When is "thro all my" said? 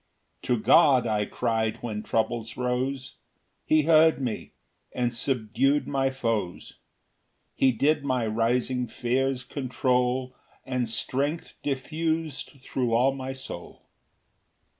12.63-13.33